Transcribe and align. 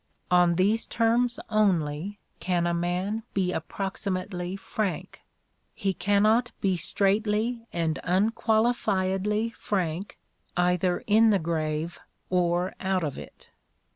''On 0.41 0.55
these 0.55 0.87
terms 0.87 1.39
only 1.51 2.17
can 2.39 2.65
a 2.65 2.73
man 2.73 3.21
be 3.35 3.53
ap 3.53 3.67
proximately 3.67 4.55
frank. 4.57 5.21
He 5.75 5.93
cannot 5.93 6.51
be 6.59 6.75
straightly 6.75 7.67
and 7.71 7.99
un 8.03 8.31
qualifiedly 8.31 9.53
frank 9.53 10.17
either 10.57 11.03
in 11.05 11.29
the 11.29 11.37
grave 11.37 11.99
or 12.31 12.73
out 12.81 13.03
of 13.03 13.19
it." 13.19 13.49